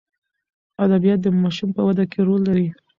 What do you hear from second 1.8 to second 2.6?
وده کې رول